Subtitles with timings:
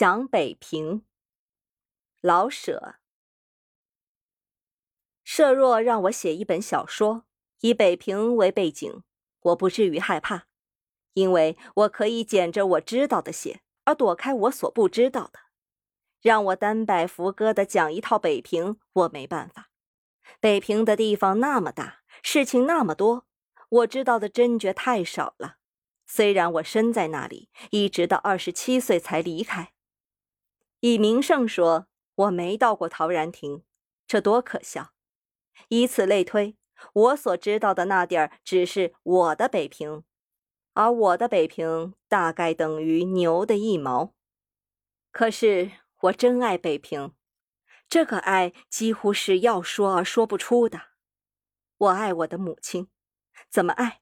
[0.00, 1.04] 想北平。
[2.22, 2.94] 老舍。
[5.22, 7.26] 设若让我写一本小说，
[7.60, 9.02] 以北平为背景，
[9.40, 10.46] 我不至于害怕，
[11.12, 15.38] 因为我可以捡着我知道的写，而躲开我所不知道的。
[16.22, 19.68] 让我单摆浮歌的讲一套北平，我没办法。
[20.40, 23.26] 北平的地方那么大，事情那么多，
[23.68, 25.56] 我知道的真觉太少了。
[26.06, 29.74] 虽然我身在那里，一直到二十七岁才离开。
[30.80, 33.62] 以名胜说，我没到过陶然亭，
[34.06, 34.92] 这多可笑！
[35.68, 36.56] 以此类推，
[36.92, 40.04] 我所知道的那地儿只是我的北平，
[40.72, 44.14] 而我的北平大概等于牛的一毛。
[45.12, 45.70] 可是
[46.02, 47.12] 我真爱北平，
[47.88, 50.80] 这个爱几乎是要说而说不出的。
[51.76, 52.88] 我爱我的母亲，
[53.50, 54.00] 怎么爱？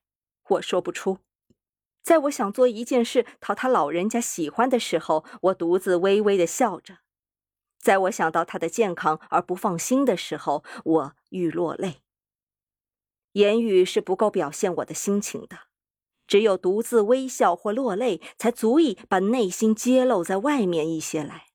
[0.49, 1.19] 我说不出。
[2.09, 7.01] 在我想做一件事讨他老人家喜欢的时候，我独自微微的笑着；
[7.79, 12.01] 在我想到他的健康而不放心的时候，我欲落泪。
[13.33, 15.59] 言语是不够表现我的心情的，
[16.27, 21.49] 只有独自微笑或落泪，才足以把内心揭露在外面一些来。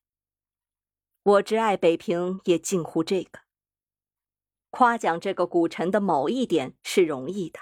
[1.24, 3.40] 我之爱北平，也近乎这个。
[4.70, 7.60] 夸奖这个古城的某一点是容易的。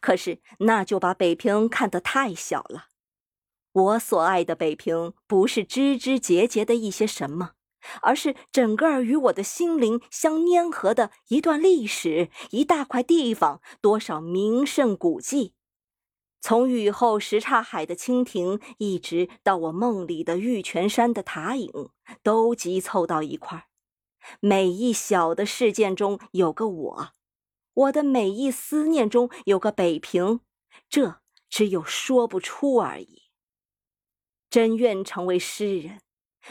[0.00, 2.86] 可是，那就把北平看得太小了。
[3.72, 7.52] 我所爱的北平，不是枝枝节节的一些什么，
[8.02, 15.54] 而是整个儿与我的心灵相粘合的一段历史，一大块地方，多少名胜古迹。
[16.40, 21.70] 从雨后什刹海的蜻蜓，一直到我梦里的玉泉山的塔影，
[22.22, 23.64] 都集凑到一块儿。
[24.40, 27.08] 每一小的事件中有个我。
[27.74, 30.40] 我的每一思念中有个北平，
[30.88, 33.22] 这只有说不出而已。
[34.50, 36.02] 真愿成为诗人，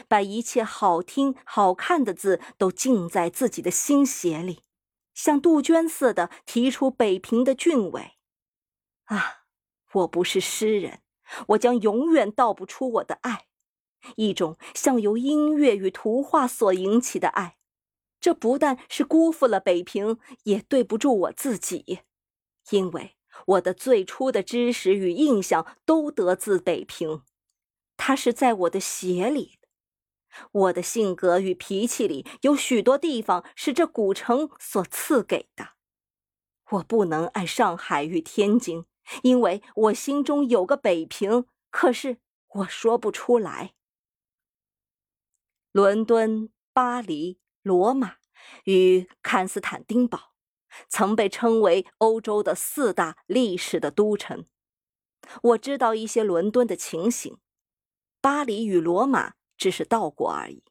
[0.08, 4.64] 把一切好听好看的字都浸在自己的心血里，
[5.14, 8.18] 像杜鹃似的提出北平的俊伟。
[9.04, 9.44] 啊，
[9.92, 11.02] 我不是诗人，
[11.48, 13.46] 我将永远道不出我的爱，
[14.16, 17.58] 一种像由音乐与图画所引起的爱。
[18.22, 22.02] 这不但是辜负了北平，也对不住我自己，
[22.70, 23.16] 因为
[23.46, 27.24] 我的最初的知识与印象都得自北平，
[27.96, 29.58] 它是在我的血里。
[30.52, 35.70] 我的性格与脾气里有许多地方是这古城所赐给的。
[36.70, 38.86] 我不能爱上海与天津，
[39.24, 42.18] 因为我心中有个北平，可是
[42.48, 43.74] 我说不出来。
[45.72, 47.41] 伦敦、巴黎。
[47.62, 48.16] 罗马
[48.64, 50.32] 与康斯坦丁堡
[50.88, 54.44] 曾被称为欧洲的四大历史的都城。
[55.42, 57.38] 我知道一些伦敦的情形，
[58.20, 60.64] 巴黎与罗马只是到过而已，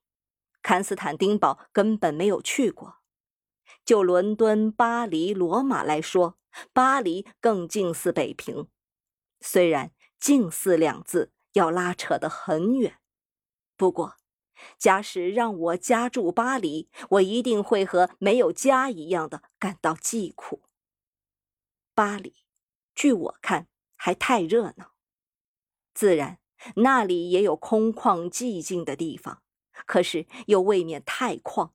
[0.62, 2.98] 康斯坦丁堡根本没有去过。
[3.86, 6.38] 就伦敦、巴黎、罗马来说，
[6.74, 8.68] 巴黎更近似北平，
[9.40, 13.00] 虽然“近似”两字要拉扯得很远，
[13.78, 14.18] 不过。
[14.78, 20.62] 假使让我家住巴黎，我一定会和没有家一样的感到疾苦。
[21.94, 22.36] 巴黎，
[22.96, 24.94] 据我看还太热闹，
[25.94, 26.40] 自然
[26.76, 29.42] 那里也有空旷寂静的地方，
[29.86, 31.72] 可是又未免太旷，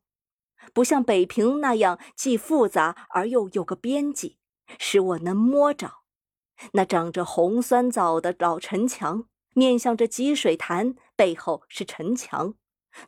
[0.72, 4.38] 不像北平那样既复杂而又有个边际，
[4.78, 5.98] 使我能摸着
[6.72, 12.54] 那长着红酸枣的老城墙，面向着积水潭，背后是城墙。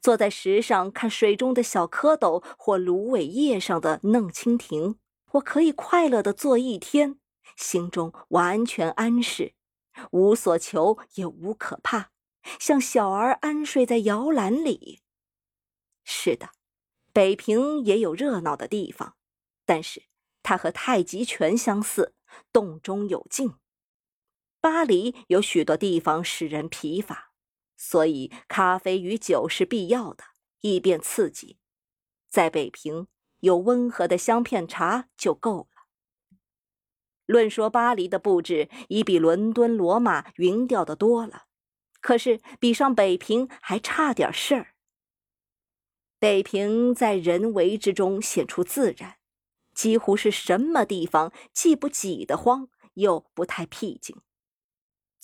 [0.00, 4.96] 坐在石上看水中的小蝌蚪或芦苇叶上的嫩蜻蜓，
[5.32, 7.18] 我可以快乐的坐一天，
[7.56, 9.54] 心中完全安适，
[10.12, 12.10] 无所求也无可怕，
[12.58, 15.00] 像小儿安睡在摇篮里。
[16.04, 16.50] 是的，
[17.12, 19.16] 北平也有热闹的地方，
[19.66, 20.04] 但是
[20.42, 22.14] 它和太极拳相似，
[22.52, 23.56] 动中有静。
[24.60, 27.27] 巴黎有许多地方使人疲乏。
[27.78, 30.24] 所以，咖啡与酒是必要的，
[30.60, 31.56] 以便刺激。
[32.28, 33.06] 在北平，
[33.38, 35.86] 有温和的香片茶就够了。
[37.24, 41.44] 论说巴黎的布置，已比伦敦、罗马匀调的多了，
[42.00, 44.74] 可是比上北平还差点事儿。
[46.18, 49.18] 北平在人为之中显出自然，
[49.72, 54.20] 几乎是什么地方既不挤得慌，又不太僻静。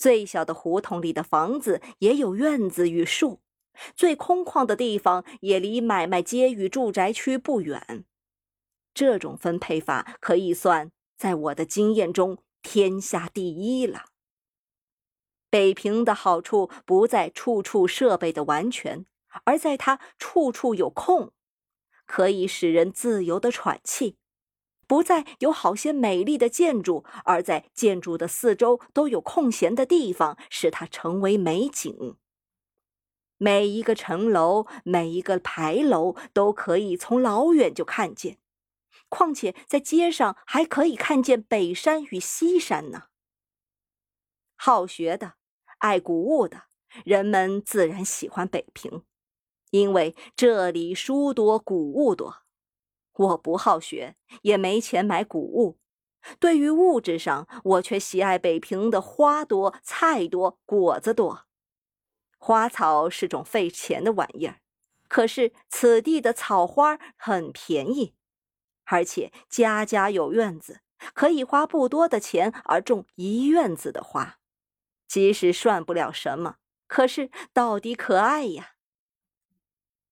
[0.05, 3.41] 最小的胡同里的房子也有院子与树，
[3.95, 8.05] 最空旷的地方也离买卖街与住宅区不远。
[8.93, 14.05] 这种分配法可以算在我的经验中天下第一了。
[15.49, 19.07] 北平的好处不在处处设备的完全，
[19.45, 21.33] 而在它处处有空，
[22.05, 24.17] 可以使人自由的喘气；
[24.87, 32.17] 不再有好些美丽的建筑，而在建筑的四周都有空闲的地方，使它成为美景。
[33.37, 38.37] 每一个城楼，每一个牌楼，都可以从老远就看见。
[39.09, 43.03] 况且在街上还可以看见北山与西山呢。
[44.55, 45.33] 好学的。
[45.79, 46.63] 爱古物的
[47.03, 49.03] 人们自然喜欢北平，
[49.69, 52.44] 因为这里书多古物多。
[53.15, 55.79] 我不好学，也没钱买古物。
[56.39, 61.45] 对于物质上，我却喜爱北平的花多、菜多、果子多。
[62.37, 64.59] 花草是种费钱的玩意儿，
[65.07, 68.15] 可是此地的草花很便宜，
[68.85, 70.81] 而且家家有院子，
[71.13, 74.39] 可以花不多的钱而种一院子的花。
[75.07, 76.57] 即使算不了什么，
[76.87, 78.74] 可是到底可爱呀。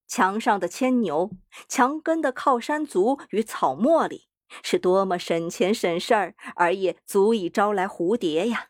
[0.07, 1.31] 墙上的牵牛，
[1.67, 4.27] 墙根的靠山竹与草茉莉，
[4.61, 8.69] 是多么省钱省事儿，而也足以招来蝴蝶呀。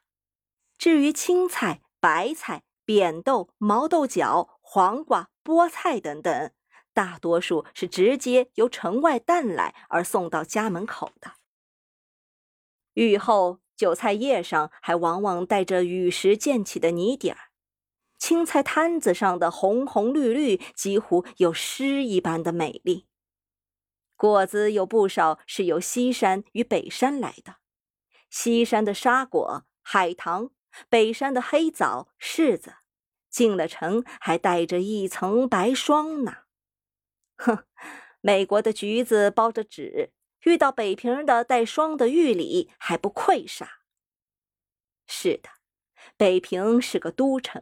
[0.77, 6.51] 至于青菜、白菜、扁豆、毛豆角、黄瓜、菠菜等等，
[6.93, 11.33] 大多数是直接由城外带来而送到家门口的。
[12.93, 13.59] 雨后。
[13.75, 17.49] 韭菜叶上还往往带着雨时溅起的泥点儿，
[18.23, 23.05] 青菜摊子上的红红绿绿，几乎有诗一般的美丽。
[24.15, 27.57] 果子有不少是由西山与北山来的，
[28.29, 30.51] 西山的沙果、海棠，
[30.87, 32.75] 北山的黑枣、柿子，
[33.29, 36.43] 进了城还带着一层白霜呢。
[37.35, 37.65] 哼，
[38.21, 40.13] 美国的橘子包着纸。
[40.43, 43.67] 遇到北平的带霜的玉里，还不愧煞。
[45.07, 45.49] 是的，
[46.15, 47.61] 北平是个都城，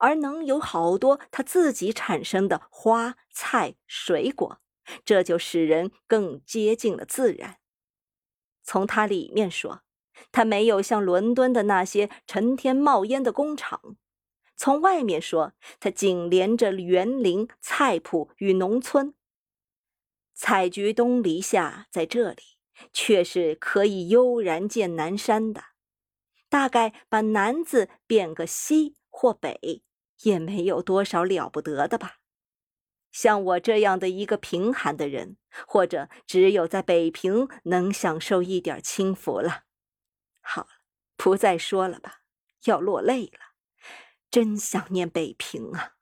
[0.00, 4.60] 而能有好多他自己产生的花菜水果，
[5.04, 7.58] 这就使人更接近了自然。
[8.62, 9.82] 从它里面说，
[10.32, 13.96] 它没有像伦敦的那些成天冒烟的工厂；
[14.56, 19.14] 从外面说，它紧连着园林、菜圃与农村。
[20.34, 22.42] 采菊东篱下，在这里
[22.92, 25.64] 却是可以悠然见南山的。
[26.48, 29.82] 大概把“南”字变个“西”或“北”，
[30.22, 32.16] 也没有多少了不得的吧。
[33.10, 35.36] 像我这样的一个贫寒的人，
[35.66, 39.64] 或者只有在北平能享受一点清福了。
[40.40, 40.68] 好了，
[41.16, 42.20] 不再说了吧，
[42.64, 43.38] 要落泪了。
[44.30, 45.96] 真想念北平啊。